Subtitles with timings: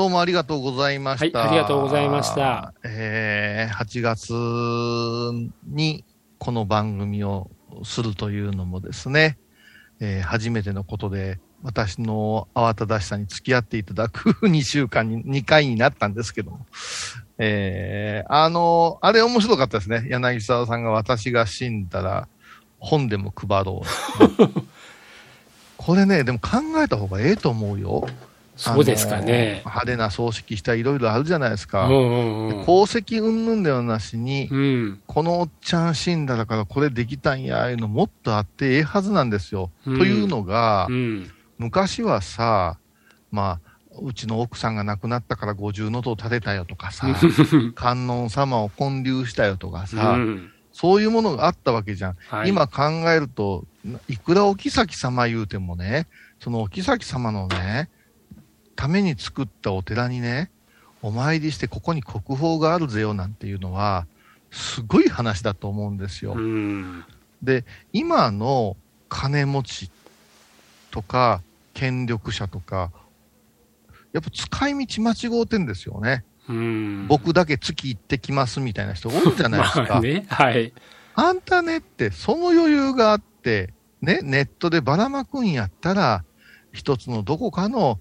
[0.00, 1.40] どうもありがとうございました。
[1.40, 2.72] はいありがとうございました。
[2.84, 4.32] えー、8月
[5.66, 6.06] に
[6.38, 7.50] この番組を
[7.82, 9.36] するというのもですね、
[10.00, 16.64] えー初めてのことで、私の慌ただしさに付き合っていただく2週間に、2回になったんですけども、
[17.36, 20.06] えー、あの、あれ面白かったですね。
[20.08, 22.26] 柳沢さんが私が死んだら
[22.78, 24.62] 本でも配ろう。
[25.76, 28.08] これね、でも考えた方がええと思うよ。
[28.60, 29.62] そうですかね。
[29.64, 31.86] 派手な葬式したいろいろあるじゃないですか。
[31.86, 32.62] うんうんうん。
[32.62, 35.00] 功績云々ではなしに、うん。
[35.06, 39.70] このおっちゃん死んだだからこれできたんや、いうのもっとあってええはずなんですよ。
[39.86, 41.30] うんというのが、うん。
[41.56, 42.78] 昔はさ、
[43.32, 43.70] まあ、
[44.02, 47.06] うちの奥さんが亡くなったから五重塔を建てたよとかさ、
[47.74, 52.16] 観音様を建立したよとかさ、うんそういうものがあったわけじゃん。
[52.28, 53.64] はい今考えると、
[54.08, 56.06] いくらお妃様言うてもね、
[56.38, 57.90] そのお妃様のね、
[58.80, 60.50] ために作ったお寺にね、
[61.02, 64.06] お参りしてここに国宝があるぜよなんていうのは、
[64.50, 66.32] すごい話だと思うんですよ。
[66.32, 67.04] うん。
[67.42, 68.78] で、今の
[69.10, 69.90] 金持ち
[70.90, 71.42] とか、
[71.74, 72.90] 権力者とか、
[74.14, 76.24] やっぱ使い道間違うてんですよね。
[76.48, 77.06] うん。
[77.06, 79.82] 僕だけ月行ってきますみたいな人多いじゃないですか。
[79.92, 80.24] まあね。
[80.26, 80.72] はい。
[81.16, 86.24] あんたねって、その余裕があって、ね、ネットでばらまくんやったら、
[86.72, 88.00] 一つのどこかの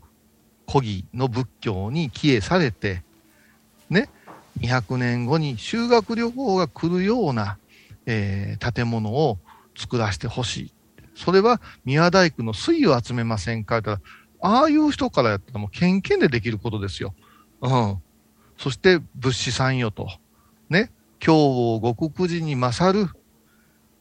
[0.70, 3.02] 古義の仏教に帰依されて、
[3.90, 4.08] ね、
[4.62, 7.58] 200年後に修学旅行が来るような、
[8.06, 9.40] えー建物を
[9.76, 10.74] 作らせてほしい。
[11.16, 14.02] それは宮大工の水を集めませんかたら、
[14.42, 17.14] ああいう人からやったらもう献金でできることですよ。
[17.62, 17.98] うん。
[18.58, 20.08] そして物資さんよと。
[20.70, 20.92] ね。
[21.26, 23.10] 今日を極九寺に勝る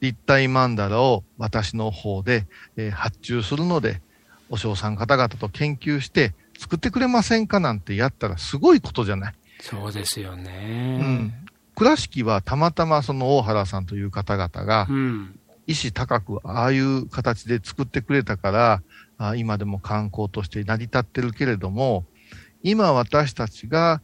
[0.00, 4.02] 立体曼荼羅を私の方で、えー発注するので、
[4.50, 9.34] お嬢さん方々と研究して作ってくれませんかなんてやったらすごいことじゃない。
[9.60, 10.98] そうですようね。
[10.98, 11.34] ん。
[11.74, 15.38] 倉敷はたまたまその大原さんという方々がうん。
[15.68, 18.82] 意志高くああいう形で作ってくれたから、
[19.18, 22.06] あ今でも観光として成り立ってるけれども、
[22.62, 24.00] 今私たちが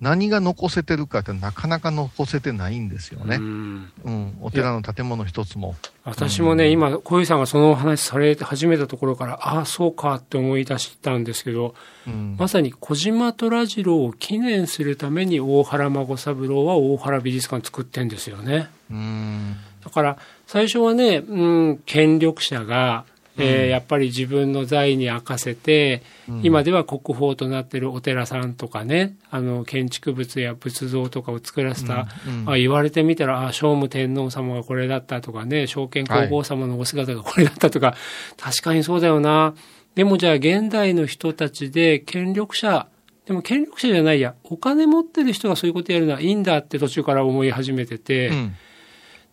[0.00, 3.40] 何が残せてるかってなかなか残せてないんですよねう。
[3.40, 5.74] んうん、お寺の建物一つも。
[6.04, 11.74] 私もね、今、小遊さんがそのお話され始めたところから、ああ、そうかって思い出したんですけど、
[12.06, 18.68] うん、まさに小島虎次郎を記念するために大原孫三郎は大原美術館作ってんですよね。
[18.90, 23.06] うん、だから、最初はね、うん、権力者が、
[23.38, 26.40] えーうんやっぱり自分の財に明かせて、うん。
[26.42, 32.06] 今では国宝となっているお寺さんとかね、あの、建築物や仏像とかを作らせた、
[32.46, 37.94] あ言われてみたら、あ聖武天皇様がこれだったとかね、証券皇后様のお姿がこれだったとか、
[38.38, 39.54] 確かにそうだよな。
[39.94, 42.88] でもじゃあ現代の人たちで権力者、
[43.26, 48.54] でも権力者じゃないや、お金持ってる人がそういうことやるのはいいんだって途中から思い始めてて、うん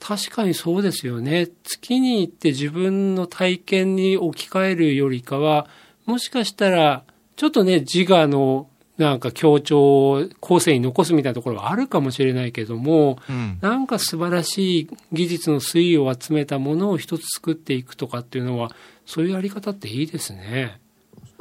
[0.05, 1.47] 確かにそうですよね。
[1.63, 5.65] 月に行って自分の体験に置き換えるよりかは、
[6.05, 7.05] もしかしたら、
[7.37, 18.71] ちょっとね、自我のなんか強調を後世に残すみたいなところはあるかもしれないけども、うんなんか素晴らしい技術の推移を集めたものを一つ作っていくとかっていうのは、
[19.05, 20.81] そういうやり方っていいですね。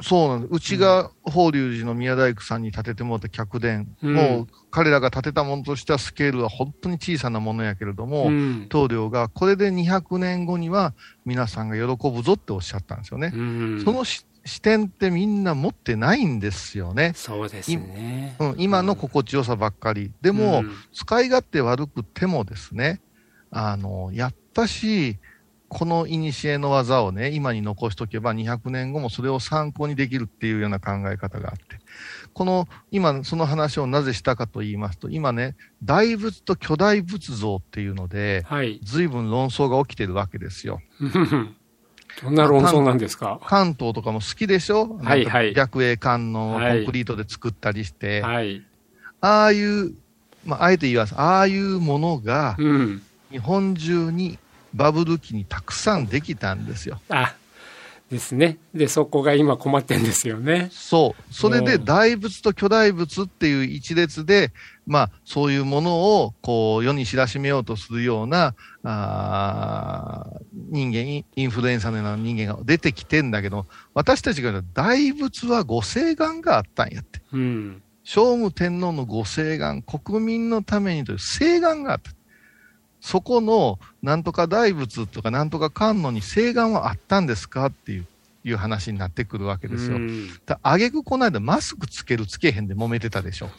[0.01, 0.53] そうなんです。
[0.53, 8.65] うちが法隆寺の宮大工さんに建ててもらった客殿、うんもう彼らが建てたものとしてはスケールは本当に小さなものやけれども、うん。
[8.69, 10.93] 棟梁がこれで200年後には
[11.25, 13.31] 皆さんが喜ぶぞっておっしゃったんですよね。
[13.33, 17.13] うんそのし視点ってみんな持ってないんですよね。
[17.15, 18.35] そうですね。
[18.39, 20.11] うん、今の心地よさばっかり。
[20.21, 22.99] でも、うん使い勝手悪くてもですね、
[23.51, 25.17] あの、やっぱし、
[25.73, 31.63] この古の技をね、今に残しとけば200年後もそれを参考にできるっていうような考え方があって。
[32.33, 38.79] この、今その話をなぜしたかと言いますと、今ね、大仏と巨大仏像っていうので、はい。
[38.83, 40.79] 随分論争が起きてるわけですよ。
[42.21, 43.39] どんな論争なんですか？
[43.47, 44.97] 関東とかも好きでしょ？
[45.01, 48.63] はいはい逆栄観音をコはいンクリートで作ったりして、はい。
[49.21, 49.93] ああいう、
[50.45, 51.15] まあ、あえて言います。
[51.17, 53.01] ああいうものがうん。
[53.31, 54.37] 日本中に
[54.73, 56.99] バブル期にたくさんできたんですよ。
[57.09, 57.35] あ、
[58.13, 58.57] ですね。
[58.73, 60.69] で、そこが今困ってんですよね。
[60.71, 61.33] そう。
[61.33, 64.51] それでうん大仏と巨大仏っていう一列で、
[64.85, 77.21] まあ、そういうものを、こう、世に知らしめようとするような、あー人間、インフルエンサーのような人間が出てきてんだけど、私たちが言う大仏はご聖願があったんやって。
[77.31, 77.81] うん。
[78.05, 82.11] 聖武天皇のご聖願、国民のためにという聖願があった。
[83.03, 88.07] そこの、なんとか大仏とかなんとか観音に聖願はあったんですかっていう。
[88.45, 89.97] いう話になってくるわけですよ。
[90.63, 93.49] あげくこの間マスクつけるつけへんで揉めてたでしょ。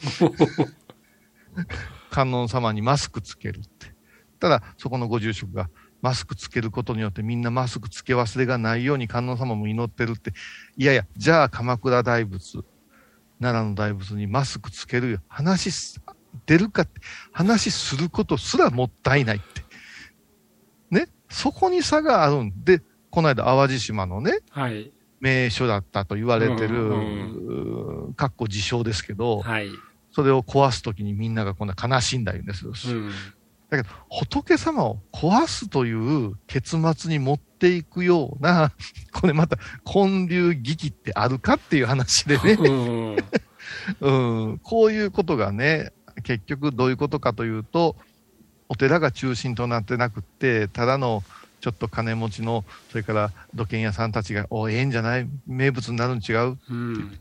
[2.11, 3.95] 観音様にマスクつけるって。
[4.39, 5.71] ただ、そこのご住職が、
[6.03, 10.33] マスクつけることによってみんなマスクつけ忘れがないように観音様も祈ってるって。
[10.77, 12.63] いやいや、じゃあ鎌倉大仏、
[13.41, 15.19] 奈良の大仏にマスクつけるよ。
[15.27, 15.99] 話す、
[16.45, 17.01] 出るかって、
[17.31, 19.63] 話することすらもったいないって。
[20.91, 21.07] ね？
[21.29, 24.91] そこに差があるんで、この間淡路島のね、はい。
[25.19, 29.69] 名所だったと言われてる、うんかっこ自称ですけど、はい。
[30.11, 32.71] それを壊すときにみんながこんな悲しんだ言うんですよ。
[32.71, 33.11] うん。
[33.69, 38.71] だけど、仏様を壊すという結末に持っていくような、
[39.11, 43.17] これまた建立儀器ってあるかっていう話でね、うん
[43.99, 45.91] うん、こういうことがね、
[46.23, 47.95] 結局どういうことかというと、
[48.69, 51.23] お寺が中心となってなくって、ただの
[51.61, 55.27] ちょっと金持ちの、それから土建屋さんたちが、おええんじゃない？
[55.47, 56.57] 名物になるん違う？
[56.69, 57.19] うん。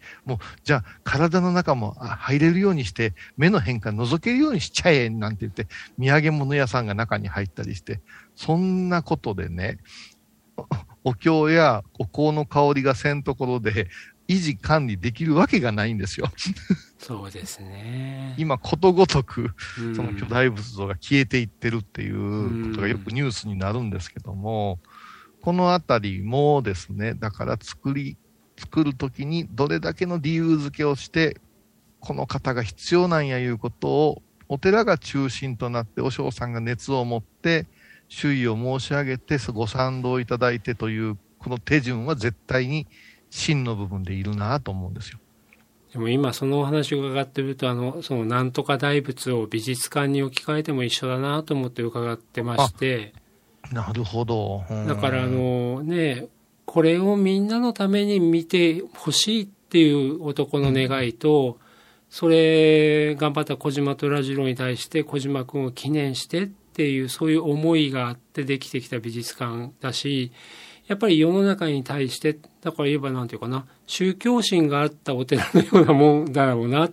[0.64, 5.66] じゃあ、体の中もあ入れるようにして、目の変化覗けるようにしちゃえ、なんて言って、
[5.98, 8.00] 土産物屋さんが中に入ったりして、
[8.36, 9.78] そんなことでね、
[10.56, 13.88] おお経やお香の香りがせんところで、
[14.28, 16.28] 維持管理できるわけがないんですよ。
[16.98, 18.34] そうですね。
[18.38, 24.78] 今、ことごとく、うんその巨大仏像が消えていってるっていうことがよくニュースになるんですけども、
[25.42, 28.16] このあたりもですね、だから作り、
[28.58, 31.36] 作るときにどれだけの理由付けをして、
[32.00, 37.66] この方が必要なんやいうことを、お寺が中心となって、和尚さんが熱を持って、
[38.08, 42.86] 周囲を申し上げて、ご賛同いただいてという、この手順は絶対に
[43.34, 45.18] 真の部分でいるなと思うんですよ。
[45.92, 53.12] でも今そのお話を伺ってると、あの、そのなんとか大仏を美術館に置き換えても一緒だなと思って伺ってまして、
[53.72, 54.62] なるほど。
[54.70, 56.28] うんだからあ、のね、
[56.64, 61.58] これをみんなのために見てほしいっていう男の願いと、
[62.08, 70.30] それ頑張った小島虎次郎に対して小島君を記念してっていうそういう思いがあってできてきた美術館だし、
[70.86, 76.90] やっぱり世の中に対して、だから言えばなんていうかな、宗教心があったお寺のようなもんだろうな。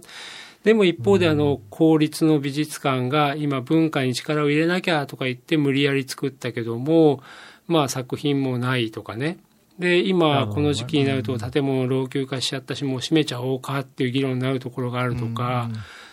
[0.64, 7.22] でも一方であの、公立の美術館が今文化に力を入れなきゃとか言って無理やり作ったけども、
[7.68, 9.40] まあ作品もないとかね。
[9.80, 15.70] で、今この時期になると建物老朽化しちゃったし、もう閉めちゃおうかっていう議論になるところがあるとか、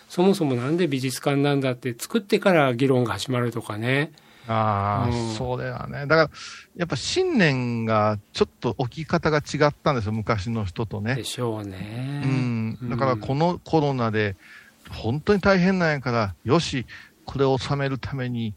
[0.09, 4.11] そもそもなんで美術館なんだって作ってから議論が始まるとかね。
[4.51, 6.07] ああ、うんそうだよね。
[6.07, 6.29] だから、
[6.75, 11.23] やっぱ信念がちょっと置き方が違ったんですよ、昔の人とねで。
[11.23, 12.23] しょうね。
[12.25, 12.89] うん。
[12.89, 14.35] だから、このコロナで、
[14.89, 16.87] 本当に大変なんやから、よし、
[17.25, 18.55] これを収めるために、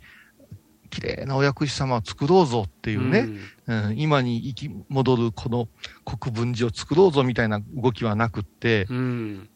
[0.88, 3.28] 綺麗なお薬師様を作ろうぞっていうね、
[3.66, 5.68] うん今に生き戻るこの
[6.04, 8.96] 国分寺を作ろうぞみたいな動きはなくって、うん。
[8.96, 9.48] うん。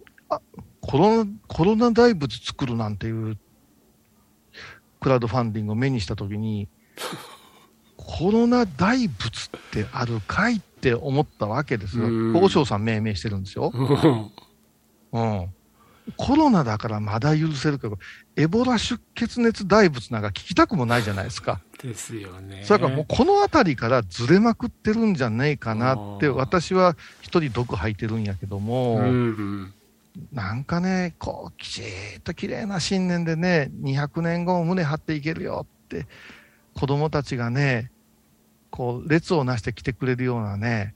[0.81, 3.37] コロナ、コロナ大仏作るなんていう、
[5.07, 6.67] クラウドファンディングを目にしたときに、
[7.97, 12.33] コロナ大仏ってあるかいって思ったわけですようん。
[12.33, 13.71] 高尚さん命名してるんですよ。
[13.73, 14.33] うん
[15.13, 15.49] うん。
[16.17, 18.01] コロナだからまだ許せるけど、
[18.35, 21.61] エボラ出血熱大仏なんか聞きたくもないじゃないですか。
[21.81, 22.65] ですよね。
[22.65, 29.73] それからもうこの辺りからずれまくってるんじゃねえかなって、私は一人毒吐いてるんやけども、うん。
[30.33, 31.83] なんかね、こう、きち
[32.19, 36.07] っと綺麗な信念でね、200年後も胸張っていけるよって、
[36.75, 37.91] 子供たちがね、
[38.71, 40.95] こう、列をなして来てくれるようなね、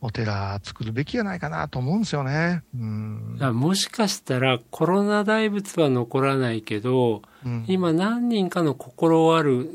[0.00, 2.62] お寺作るべきじゃないかなと思うんですよね。
[2.74, 3.38] うん。
[3.54, 7.64] もしかしたらコロナ大仏は残らないけど、うん。
[7.66, 9.70] 今何人かの心ある、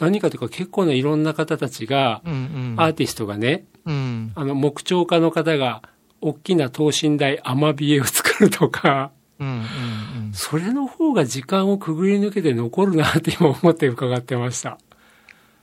[0.00, 2.74] 何かというか結構ないろんな方たちが、うんうん。
[2.76, 4.32] アーティストがね、うん。
[4.34, 5.82] あの木彫家の方が
[6.20, 9.68] 大きな等身大アマビエを作るとか、うんうんうん
[10.34, 14.78] それの方が時間をくぐり抜けて残るなって今思って伺ってました。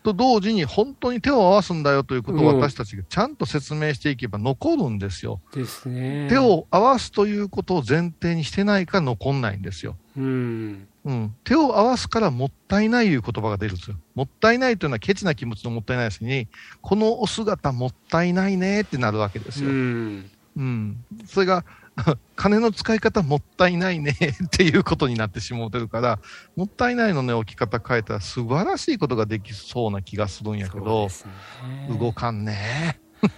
[0.05, 5.41] と同時に本当に手を合わすんだよということをうん私たちがちゃんと説明していけば残るんですよ。
[5.53, 6.27] ですね。
[6.29, 9.97] 手を合わすということを前提にしてないから残んないんですよ。
[10.17, 10.87] うん。
[11.05, 11.35] うん。
[11.43, 13.97] 手を合わすからもったいないいう言葉が出るんですよ。
[14.13, 16.47] もったいないというのはケチな気持ちのもったいないですに、
[16.81, 19.73] このお姿もったいないねってなるわけですうよ。
[19.73, 20.29] ん。
[20.57, 21.05] うん。
[21.25, 21.65] それが、
[22.35, 24.11] 金の使い方もったいないね
[24.45, 26.19] っていうことになってしもうてるから、
[26.55, 31.97] もったいないのね、置き方変えたら素晴らしいことができそうな気がするんやけどね。
[31.97, 32.99] 動かんね。
[33.21, 33.29] ま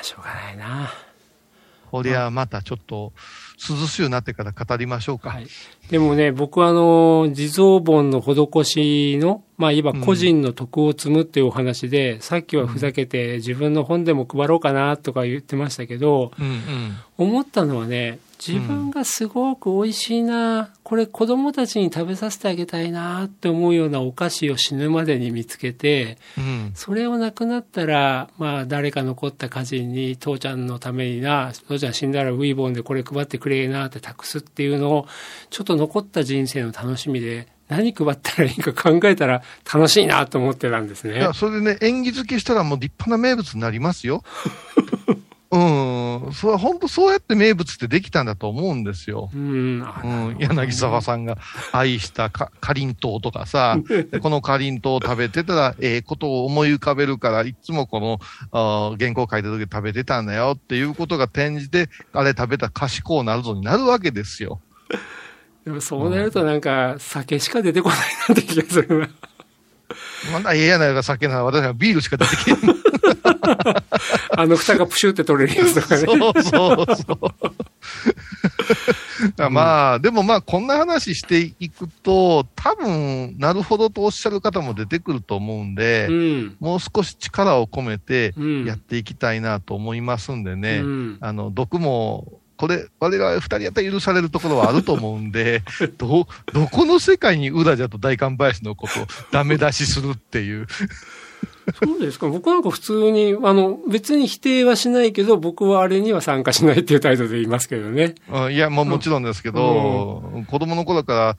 [0.00, 0.90] あ、しょうがないな。
[1.94, 3.12] こりゃまたちょっと
[3.68, 5.30] 涼しゅうなってから語りましょうか。
[5.30, 5.46] はい。
[5.90, 16.96] でもね、僕はあの、地蔵盆の施しの、まあ、いわば個人の徳を積むっていうお話で、さっきはふざけて自分の本でも配ろうかなとか言ってましたけど、うんうん。
[17.16, 26.72] 思ったのはね、自分がすごく美味しいな、これ子供たちに食べさせてあげたいなって思うようなお菓子を死ぬまでに見つけて、うん。
[26.74, 35.06] それをなくなったら、まあ誰か残った家人に父ちゃんのためにな、父ちゃん死んだらウィーボンでこれ配ってくれなって託すっていうのを、
[35.48, 41.32] ちょっと残った人生の楽しみで、何配ったらいいか考えたら楽しいなと思ってたんですねいや、。
[41.32, 44.22] それでね、縁起付けしたらもう立派な名物になりますよ。
[45.54, 46.32] うん。
[46.32, 49.30] それは本当そうやって名物ってできたんだと思うんですよ。
[49.32, 51.38] うん、あうん、柳沢さんが
[51.72, 58.18] 愛したか かりんとうとかさ、で このかりんとうを食べてたら、ええことを思い浮かべるから、いつもこの、
[58.52, 64.60] あー原稿書いた時食べてたんだよっていうことが転じて、あれ食べたら賢うなるぞになるわけですよ。
[65.64, 69.08] でもそうなるとなんか酒しか出てこないなって気がするな。
[70.32, 72.83] まだええやないか酒なら私はビールしか出てけん。
[74.30, 76.02] あの蓋がプシュって取れるやつとかね。
[76.02, 77.18] そうそうそう。
[79.50, 86.56] まあ、でもまあ、こんな話していくと、多分、なるほどとおっしゃる方も出てくると思うんで、うん。
[86.60, 95.62] もう少し力を込めてうんやっていきたいなと思いますんでね、うんあの、毒も、これ、我々二人やったら許されるところはあると思うんで、
[95.98, 100.66] ど、どこの世界に裏じゃと大寒林のことをダメ出しするっていう。
[101.84, 102.28] そうですか。
[102.28, 108.14] 僕なんか普通に、あの、別に否定はしないけど、僕はあれには参加しないっていう態度で言いますけどね。
[108.30, 111.36] うんいや、もうもちろんですけど、子供の頃か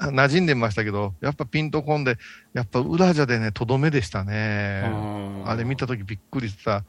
[0.00, 2.18] ら馴染んでましたけど、やっぱピンとこんで、
[2.54, 4.90] やっぱ裏じゃでね、とどめでしたね。
[5.44, 6.84] あれ見たときびっくりした。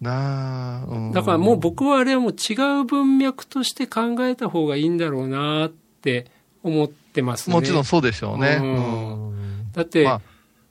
[0.00, 6.26] なあ、うんだからもう僕はあれはもう違う文脈として考えた方がいいんだろうなって
[6.62, 7.54] 思ってますね。
[7.54, 8.58] もちろんそうでしょうね。
[8.60, 10.20] うんうんだって、まあ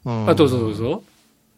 [0.06, 1.04] うんあ、どうぞどうぞ。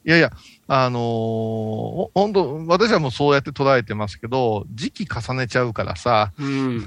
[0.06, 0.32] いやいや、
[0.68, 6.86] あのー本当私はもうそうやって捉えてますけど、時期重ねちゃうからさ、うん。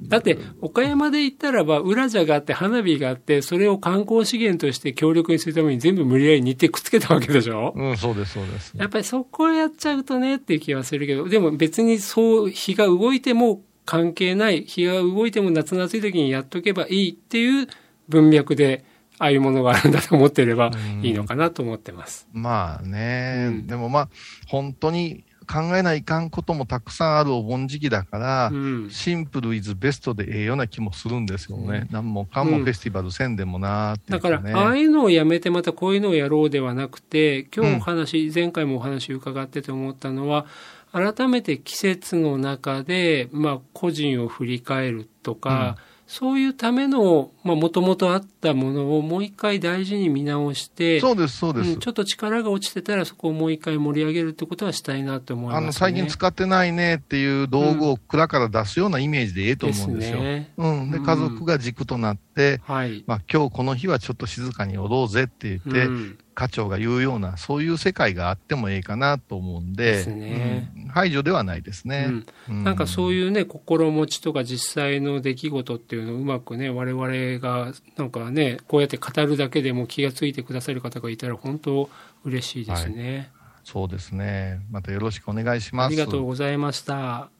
[0.00, 7.72] だって、岡山で言ったらば、裏じゃがあって、花火があって、それを観光資源として強力にするために全部無理やり日程くっつけたわけでしょ？
[7.76, 8.72] うん、そうです、そうです。
[8.76, 17.68] やっぱりそこをやっちゃうとねっていう気はするけど、でも別にそう、日が動いても関係ない、日が動いても夏の暑い時にやっとけばいいっていう
[18.08, 18.84] 文脈で、
[19.18, 22.28] ああいうものがあるんだと思ってればいいのかなと思ってます。
[22.32, 24.08] まあね、うんでもまあ、
[24.48, 28.90] 本当に考えないかんこともたくさんあるお盆時期だから、うん。
[28.90, 31.78] シンプルイズベストでええような気もするんですよね。
[31.78, 34.52] うん何もかもフェスティバルせんでもなーっていだから、うね。
[34.52, 40.46] ああいうのをやめてまたこういうのをやろうではなくて、今日お話、前回もお話伺ってて思ったのは、
[40.92, 51.70] 改めて季節の中で、まあ、個人を振り返るとか、そういうための、まあ、もともとあったものをもう一回大事に見直して、そうです、そうです。
[51.70, 55.64] うんちょっと力が落ちてたらそこをもう一回盛り上げるってことはしたいなと思います、ね。
[55.64, 60.18] あの、最近使ってないねっていう道具を蔵から出すようなイメージでええと思うんですよ。
[60.18, 60.52] ね。
[60.56, 60.90] うん。
[60.90, 63.04] で、うん家族が軸となって、はい。
[63.06, 72.08] まあ今日この日はちょっと静かにおろうぜって言って、うん課長が言うような、そういう世界があってもええかなと思うんで、ですねうん排除ではないですね。
[72.48, 73.34] うんなんかそういう。
[73.34, 81.90] ね、心持ちとか実際の出来事っていうのをうまくね、我々がなんかね、こうやって語るだけでも気がついてくださる方がいたら本当
[82.24, 83.32] 嬉しいですね。
[83.64, 84.60] そうですね。
[84.70, 85.86] またよろしくお願いします。
[85.88, 87.33] ありがとうございました。